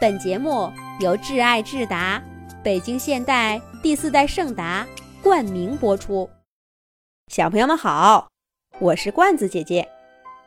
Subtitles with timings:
[0.00, 2.22] 本节目由挚爱智达、
[2.62, 4.86] 北京现代第四代圣达
[5.20, 6.30] 冠名播出。
[7.26, 8.28] 小朋友们好，
[8.78, 9.88] 我是罐子姐姐。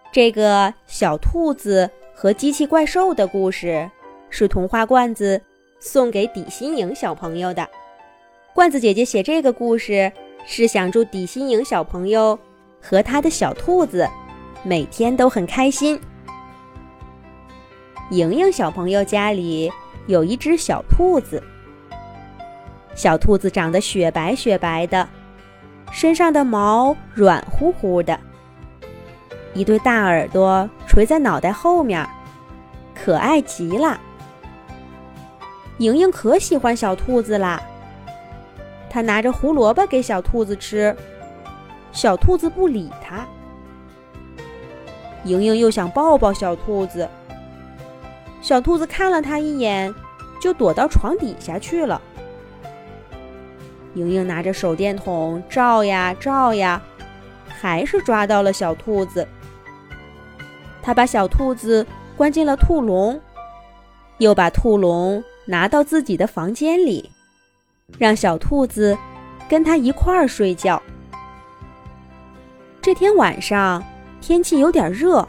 [0.10, 3.92] 这个小兔子和机器怪兽的故事
[4.30, 5.42] 是童话罐子
[5.82, 7.68] 送给底心营小朋友的。
[8.54, 10.10] 罐子姐姐写这个故事
[10.46, 12.40] 是想祝底心营小朋友
[12.82, 14.08] 和他的小兔子
[14.64, 16.00] 每天都很开心。
[18.12, 19.72] 莹莹小朋友家里
[20.06, 21.42] 有一只小兔子，
[22.94, 25.08] 小兔子长得雪白雪白的，
[25.94, 28.20] 身上的毛软乎乎的，
[29.54, 32.06] 一对大耳朵垂在脑袋后面，
[32.94, 33.98] 可爱极了。
[35.78, 37.62] 莹莹可喜欢小兔子啦，
[38.90, 40.94] 她拿着胡萝卜给小兔子吃，
[41.94, 43.26] 小兔子不理她。
[45.24, 47.08] 莹莹又想抱抱小兔子。
[48.42, 49.94] 小兔子看了它一眼，
[50.42, 52.02] 就躲到床底下去了。
[53.94, 56.82] 莹莹拿着手电筒照呀照呀，
[57.48, 59.28] 还是抓到了小兔子。
[60.82, 61.86] 她把小兔子
[62.18, 63.20] 关进了兔笼，
[64.18, 67.12] 又把兔笼拿到自己的房间里，
[68.00, 68.98] 让小兔子
[69.48, 70.82] 跟它一块儿睡觉。
[72.82, 73.84] 这天晚上
[74.20, 75.28] 天气有点热，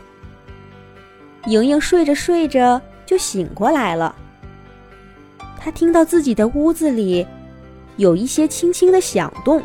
[1.45, 2.81] 莹莹睡着睡着。
[3.07, 4.15] 就醒过来了。
[5.59, 7.27] 他听到自己的屋子里
[7.97, 9.63] 有一些轻轻的响动，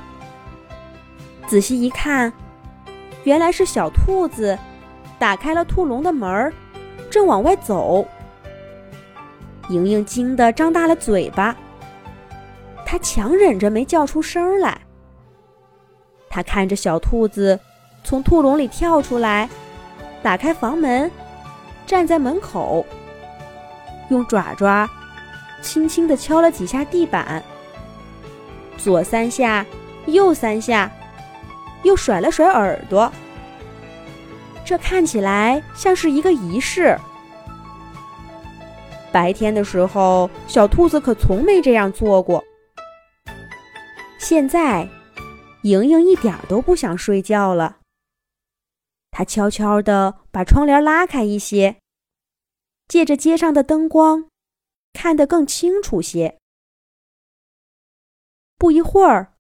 [1.48, 2.32] 仔细一看，
[3.24, 4.58] 原来是小兔子
[5.18, 6.54] 打开了兔笼的门儿，
[7.10, 8.06] 正往外走。
[9.70, 11.56] 莹莹惊得张大了嘴巴，
[12.86, 14.80] 她强忍着没叫出声来。
[16.30, 17.60] 她看着小兔子
[18.04, 19.50] 从兔笼里跳出来，
[20.22, 21.10] 打开房门，
[21.86, 22.86] 站在门口。
[24.10, 24.90] 用爪爪
[25.62, 27.44] 轻轻地敲了几下地板，
[28.78, 29.66] 左三下，
[30.06, 30.92] 右三下，
[31.84, 33.12] 又甩了甩耳朵。
[34.64, 36.98] 这看起来像是一个仪式。
[39.12, 42.44] 白天的时候，小兔子可从没这样做过。
[44.20, 44.88] 现在，
[45.64, 47.78] 莹莹一点都不想睡觉了。
[49.10, 51.78] 她悄悄地把窗帘拉开一些。
[52.88, 54.30] 借着街上的灯光，
[54.94, 56.40] 看得更清楚些。
[58.58, 59.36] 不一会儿，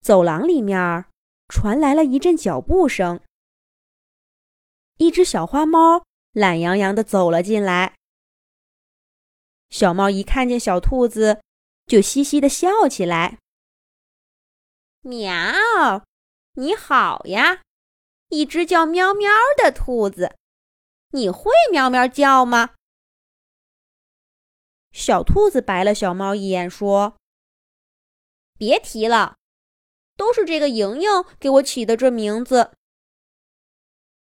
[0.00, 1.06] 走廊里面
[1.48, 3.20] 传来了一阵脚步声。
[4.98, 7.96] 一只小花猫懒洋洋地走了进来。
[9.70, 11.42] 小猫一看见小兔子，
[11.86, 13.38] 就嘻嘻地笑起来
[15.02, 15.32] ：“喵，
[16.52, 17.62] 你好呀，
[18.28, 20.36] 一只叫喵喵的兔子。”
[21.14, 22.70] 你会喵喵叫吗？
[24.90, 27.16] 小兔子白了小猫一眼，说
[28.58, 29.36] ：“别提了，
[30.16, 31.08] 都是这个莹莹
[31.38, 32.72] 给我起的这名字。”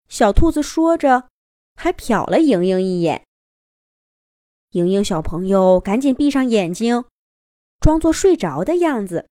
[0.09, 1.29] 小兔子说着，
[1.75, 3.25] 还瞟了莹莹一眼。
[4.71, 7.05] 莹莹小朋友赶紧闭上眼睛，
[7.79, 9.29] 装作睡着的样子。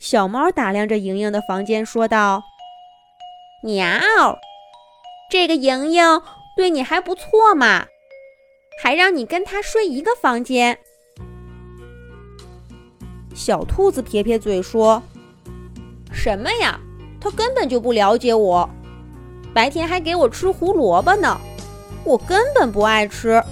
[0.00, 2.42] 小猫打量着莹莹的房间，说道
[3.62, 4.36] ：“喵。”
[5.30, 6.22] 这个莹莹
[6.56, 7.84] 对你还不错嘛，
[8.82, 10.78] 还让你跟她睡一个房间。
[13.34, 15.02] 小兔子撇撇嘴说
[16.10, 16.80] ：“什么呀？
[17.20, 18.68] 他根本就不了解我，
[19.52, 21.38] 白天还给我吃胡萝卜呢，
[22.04, 23.42] 我根本不爱吃。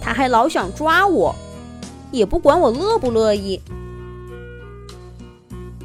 [0.00, 1.34] 他还老想抓我，
[2.12, 3.60] 也不管我乐不乐意。”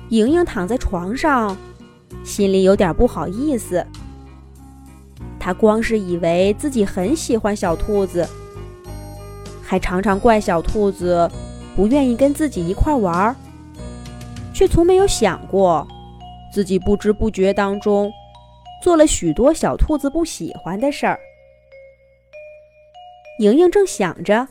[0.10, 1.58] 莹莹躺在床上，
[2.24, 3.84] 心里有点不好意思。
[5.48, 8.28] 他光是以为自己很喜欢小兔子，
[9.64, 11.32] 还常常怪小兔子
[11.74, 13.34] 不愿意跟自己一块玩儿，
[14.54, 15.88] 却从没有想过
[16.52, 18.12] 自己不知不觉当中
[18.84, 21.18] 做了许多小兔子不喜欢的事儿。
[23.40, 24.46] 莹莹正想着，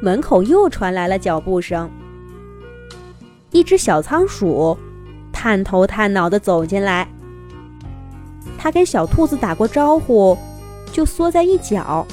[0.00, 1.90] 门口又传来了脚步声，
[3.50, 4.74] 一只小仓鼠
[5.34, 7.06] 探头探脑地走进来。
[8.62, 10.38] 他跟小兔子打过招呼，
[10.92, 12.06] 就缩在一角，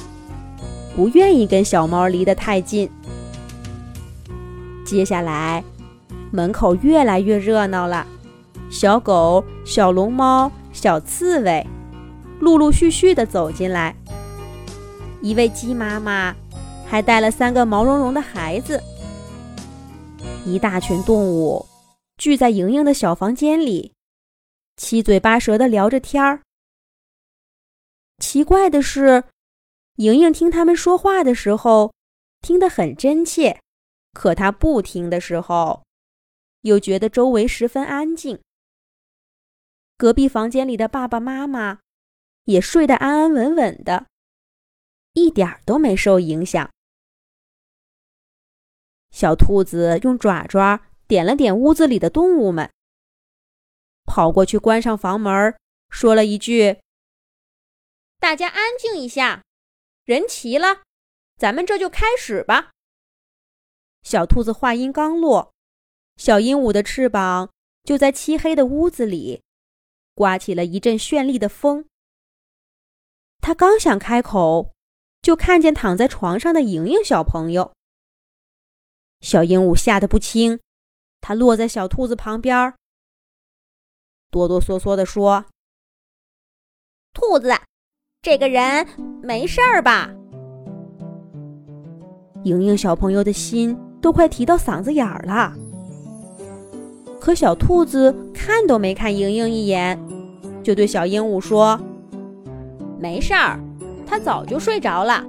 [0.96, 2.90] 不愿意跟小猫离得太近。
[4.84, 5.64] 接下来，
[6.32, 8.04] 门口越来越热闹了，
[8.72, 11.68] 小狗、小龙猫、小刺猬，
[12.40, 13.96] 陆陆续续地走进来。
[15.22, 16.36] 一位鸡妈妈
[16.88, 18.82] 还带了三个毛茸茸的孩子。
[20.44, 21.68] 一大群动物
[22.18, 23.92] 聚在莹莹的小房间里。
[24.80, 26.42] 七嘴八舌的聊着天儿。
[28.18, 29.26] 奇怪的是，
[29.96, 31.94] 莹莹听他们说话的时候，
[32.40, 33.60] 听得很真切；
[34.14, 35.84] 可她不听的时候，
[36.62, 38.40] 又觉得周围十分安静。
[39.98, 41.80] 隔壁房间里的爸爸妈妈
[42.46, 44.08] 也睡得安安稳稳的，
[45.12, 46.72] 一点儿都没受影响。
[49.12, 52.72] 小兔子用爪爪点了点屋子里的动物们，
[54.10, 55.56] 跑过去关上房门，
[55.92, 56.80] 说了一句
[58.20, 59.44] ：“大家安静一下，
[60.04, 60.82] 人齐了，
[61.38, 62.72] 咱们这就开始吧。”
[64.02, 65.54] 小兔子话音刚落，
[66.18, 67.52] 小鹦鹉的翅膀
[67.84, 69.44] 就在漆黑的屋子里
[70.16, 71.86] 刮起了一阵绚丽的风。
[73.40, 74.74] 它刚想开口，
[75.22, 77.74] 就看见躺在床上的莹莹小朋友。
[79.22, 80.60] 小鹦鹉吓得不轻，
[81.22, 82.74] 它落在小兔子旁边，
[84.32, 85.46] 哆哆嗦嗦地说
[87.14, 87.52] ：“兔子，
[88.22, 88.86] 这个人
[89.24, 90.12] 没事儿吧？”
[92.44, 95.54] 莹莹小朋友的心都快提到嗓子眼儿了，
[97.20, 100.00] 可小兔子看都没看莹莹一眼，
[100.64, 101.80] 就对小鹦鹉说
[103.02, 103.60] ：“没事儿，
[104.06, 105.26] 他早就睡着了，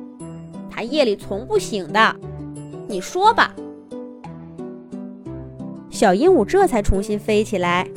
[0.70, 2.16] 他夜里从不醒的。
[2.86, 3.54] 你说吧。”
[5.88, 7.88] 小鹦鹉这才重新飞起来，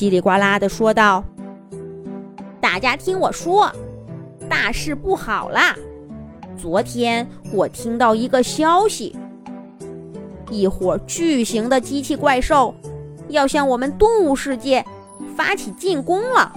[0.00, 1.22] 叽里呱啦地说道
[2.58, 3.70] ：“大家听我说，
[4.48, 5.76] 大事不好啦！
[6.56, 9.14] 昨天我听到一个消息，
[10.50, 12.74] 一伙巨型的机器怪兽
[13.28, 14.82] 要向我们动物世界
[15.36, 16.50] 发起进攻了。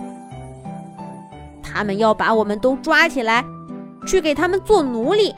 [1.61, 3.43] 他们要把我们都抓起来，
[4.07, 5.35] 去给他们做奴隶，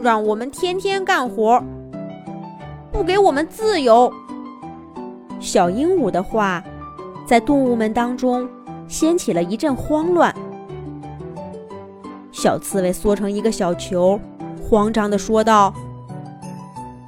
[0.00, 1.60] 让我们天天干活。”
[2.92, 4.12] 不给我们自由。
[5.42, 6.62] 小鹦鹉的话，
[7.26, 8.48] 在动物们当中
[8.86, 10.32] 掀起了一阵慌乱。
[12.30, 14.18] 小刺猬缩成一个小球，
[14.62, 15.74] 慌张地说道：“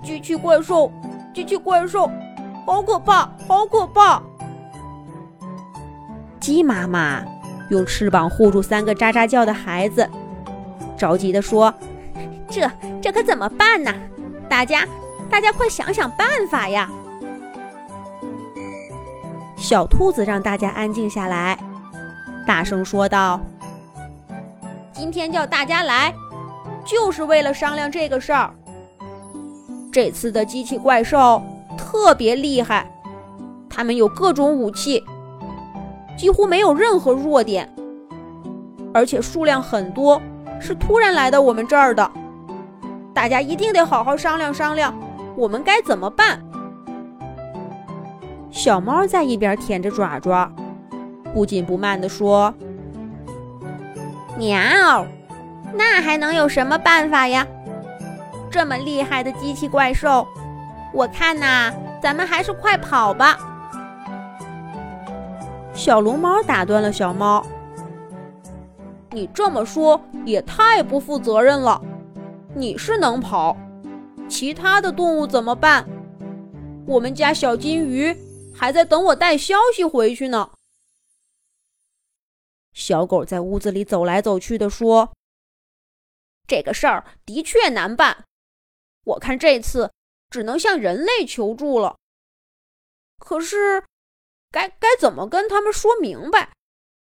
[0.02, 0.90] 机器怪兽，
[1.32, 2.10] 机器怪兽，
[2.66, 4.20] 好可怕，好可怕！”
[6.40, 7.24] 鸡妈妈
[7.70, 10.06] 用翅膀护住三个喳喳叫的孩子，
[10.98, 11.72] 着急地说
[12.50, 12.68] ：“这
[13.00, 13.94] 这可怎么办呢？
[14.48, 14.84] 大家。”
[15.30, 16.88] 大家快想想办法呀！
[19.64, 21.58] 小兔子让大家安静下来，
[22.46, 23.40] 大声说道
[24.92, 26.14] ：“今天叫大家来，
[26.84, 28.52] 就是为了商量这个事儿。
[29.90, 31.42] 这次的机器怪兽
[31.78, 32.86] 特别厉害，
[33.70, 35.02] 他们有各种武器，
[36.14, 37.66] 几乎没有任何弱点，
[38.92, 40.20] 而且数量很多，
[40.60, 42.10] 是突然来到我们这儿的。
[43.14, 44.94] 大家一定得好好商量商量。”
[45.36, 46.38] 我们该怎么办？
[48.54, 50.48] 小猫在一边舔着爪爪，
[51.34, 52.54] 不紧不慢地说
[54.38, 55.04] ：“喵，
[55.74, 57.44] 那还能有什么办法呀？
[58.48, 60.24] 这么厉害的机器怪兽，
[60.92, 63.36] 我看呐，咱们还是快跑吧。”
[65.74, 67.44] 小龙猫打断了小猫
[69.10, 71.82] ：“你这么说也太不负责任了。
[72.54, 73.56] 你是能跑。”
[74.28, 75.84] 其他的动物怎么办？
[76.86, 78.16] 我们家小金鱼
[78.56, 80.52] 还在等我带消息回去呢。
[82.72, 85.14] 小狗在屋子里走来走去的说
[86.46, 88.24] ：“这个事儿的确难办，
[89.04, 89.92] 我看这次
[90.30, 91.96] 只能向人类求助了。
[93.18, 93.84] 可是，
[94.50, 96.52] 该该怎么跟他们说明白？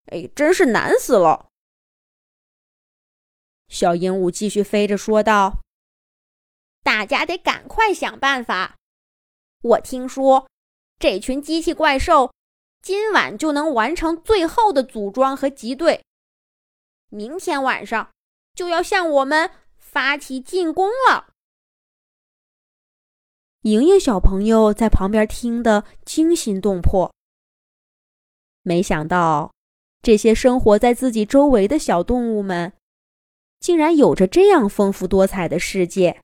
[0.06, 1.48] 哎，真是难死了。”
[3.68, 5.60] 小鹦鹉继续飞着说道。
[6.82, 8.78] 大家得赶快想办法。
[9.62, 10.49] 我听说，
[11.00, 12.30] 这群机器怪兽
[12.82, 16.04] 今晚就能完成最后的组装和集队，
[17.08, 18.10] 明天晚上
[18.54, 21.32] 就要向我们发起进攻了。
[23.62, 27.10] 莹莹小朋友在旁边听得惊心动魄，
[28.62, 29.54] 没想到
[30.02, 32.74] 这些生活在自己周围的小动物们，
[33.58, 36.20] 竟然有着这样丰富多彩的世界。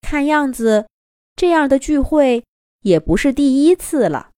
[0.00, 0.88] 看样子，
[1.36, 2.44] 这样的聚会
[2.82, 4.30] 也不是第一次了。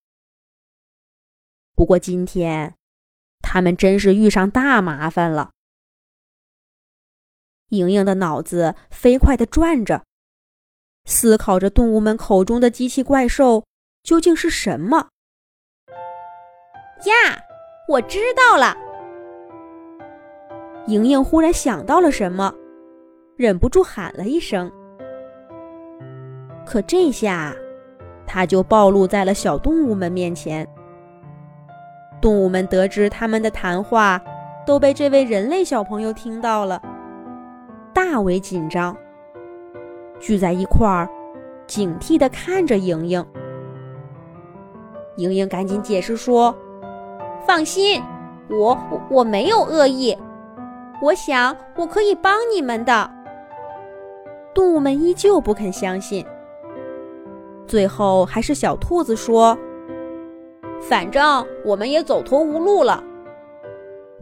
[1.74, 2.76] 不过今天，
[3.42, 5.50] 他们真是遇上大麻烦了。
[7.70, 10.04] 莹莹的脑子飞快地转着，
[11.06, 13.64] 思考着动物们口中的机器怪兽
[14.02, 15.08] 究竟是什么。
[17.06, 17.42] 呀，
[17.88, 18.76] 我知道了！
[20.86, 22.54] 莹莹忽然想到了什么，
[23.36, 24.70] 忍不住喊了一声。
[26.64, 27.54] 可这下，
[28.34, 30.66] 他就暴露在了小动物们面前。
[32.20, 34.20] 动物们得知他们的谈话
[34.66, 36.82] 都被这位人类小朋友听到了，
[37.92, 38.96] 大为紧张，
[40.18, 41.08] 聚在一块儿，
[41.68, 43.24] 警惕地看着莹莹。
[45.14, 46.52] 莹莹赶紧解释说
[47.46, 48.02] ：“放心，
[48.50, 48.76] 我
[49.08, 50.18] 我没有恶意，
[51.00, 53.08] 我想我可以帮你们的。”
[54.52, 56.26] 动物们依旧不肯相信。
[57.66, 59.56] 最后还是小兔子说
[60.80, 63.02] ：“反正我们也走投无路了，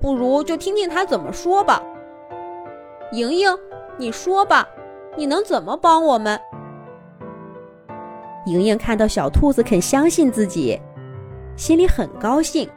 [0.00, 1.82] 不如就听听他怎么说吧。”
[3.12, 3.50] 莹莹，
[3.96, 4.66] 你说吧，
[5.16, 6.40] 你能怎么帮我们？
[8.46, 10.80] 莹莹看到小兔子肯相信自己，
[11.56, 12.68] 心里很高兴。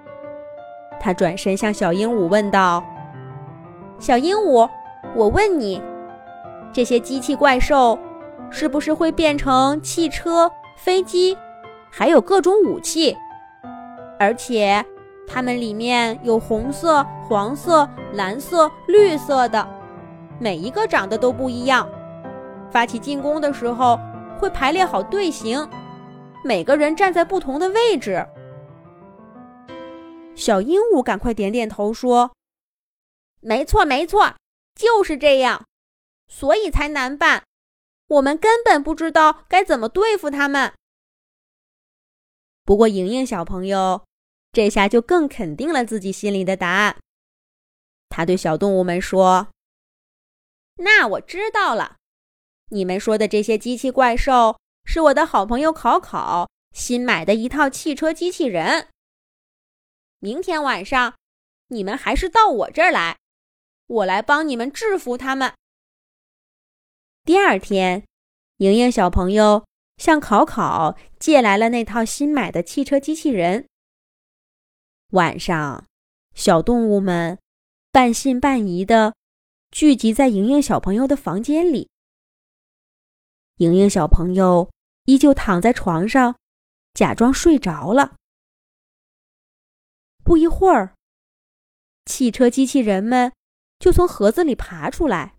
[0.99, 2.83] 她转身向小鹦鹉问道
[3.99, 4.69] ：“小鹦鹉，
[5.15, 5.81] 我问你，
[6.73, 7.97] 这些机器怪兽……”
[8.51, 11.37] 是不是会变成汽车、飞机，
[11.91, 13.15] 还有各种武器？
[14.17, 14.83] 而且
[15.27, 19.67] 它们里面有红色、黄色、蓝色、绿色的，
[20.39, 21.89] 每一个长得都不一样。
[22.71, 23.99] 发起进攻的时候
[24.39, 25.67] 会排列好队形，
[26.43, 28.25] 每个人站在不同的位置。
[30.33, 32.31] 小鹦鹉赶快点点头说
[33.39, 34.33] ：“没错，没错，
[34.75, 35.65] 就是这样，
[36.27, 37.43] 所以才难办。”
[38.07, 40.73] 我们根本不知道该怎么对付他们。
[42.63, 44.05] 不过，莹莹小朋友
[44.51, 46.97] 这下就更肯定了自己心里的答案。
[48.09, 49.49] 他对小动物们说
[50.77, 51.97] ：“那我知道了，
[52.69, 58.87] 你们说的这些机器怪兽是我的好朋友考考新买的一套汽车机器人。
[60.19, 61.15] 明天晚上，
[61.67, 63.17] 你们还是到我这儿来，
[63.87, 65.53] 我来帮你们制服他们。”
[67.25, 68.05] 第二天，
[68.57, 69.65] 莹莹小朋友
[69.97, 73.67] 向考考借来了那套新买的汽车机器人。
[75.13, 75.87] 晚上，
[76.35, 77.39] 小动物们
[77.91, 79.15] 半信半疑的
[79.71, 81.89] 聚集在莹莹小朋友的房间里。
[83.57, 84.69] 莹莹小朋友
[85.05, 86.35] 依旧躺在床上，
[86.93, 88.17] 假装睡着了。
[90.23, 90.93] 不一会儿，
[92.05, 93.33] 汽车机器人们
[93.79, 95.34] 就从盒子里爬出来。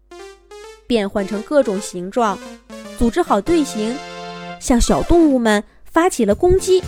[0.87, 2.39] 变换成各种形状，
[2.99, 3.97] 组织好队形，
[4.61, 6.83] 向小动物们发起了攻击。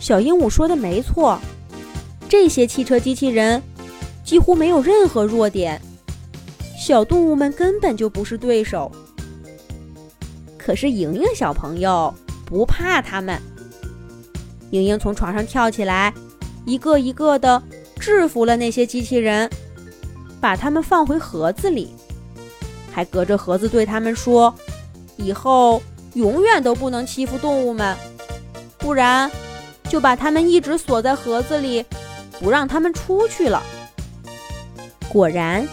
[0.00, 1.38] 小鹦鹉说的没错，
[2.28, 3.62] 这些汽车机器人
[4.24, 5.80] 几乎没有任何弱点，
[6.78, 8.90] 小动物们根本就不是对手。
[10.56, 12.14] 可是莹莹小朋友
[12.44, 13.40] 不怕他们，
[14.70, 16.12] 莹莹从床上跳起来，
[16.64, 17.62] 一个一个的
[17.98, 19.50] 制服了那些机器人，
[20.40, 21.90] 把它们放回盒子里。
[22.98, 24.52] 还隔着盒子对他们说
[25.18, 25.80] ：“以后
[26.14, 27.96] 永远都不能欺负动物们，
[28.76, 29.30] 不然
[29.88, 31.86] 就把他们一直锁在盒子里，
[32.40, 33.62] 不让他们出去了。”
[35.08, 35.64] 果然，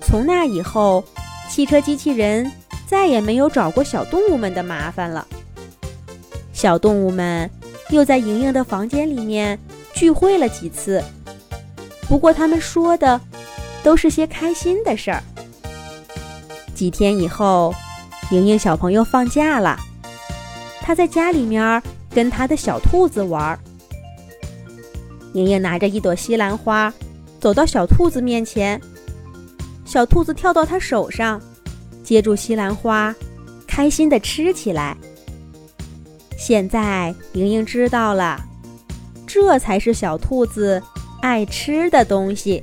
[0.00, 1.04] 从那以后，
[1.50, 2.50] 汽车机器人
[2.86, 5.28] 再也没有找过小动物们的麻烦了。
[6.54, 7.50] 小动物们
[7.90, 9.58] 又在莹莹的房间里面
[9.92, 11.04] 聚会了几次，
[12.08, 13.20] 不过他们说的
[13.82, 15.22] 都是些开心的事儿。
[16.76, 17.74] 几天以后，
[18.30, 19.78] 莹莹小朋友放假了，
[20.82, 23.58] 她在家里面跟她的小兔子玩。
[25.32, 26.92] 莹莹拿着一朵西兰花，
[27.40, 28.78] 走到小兔子面前，
[29.86, 31.40] 小兔子跳到她手上，
[32.04, 33.14] 接住西兰花，
[33.66, 34.94] 开心地吃起来。
[36.36, 38.38] 现在莹莹知道了，
[39.26, 40.82] 这才是小兔子
[41.22, 42.62] 爱吃的东西。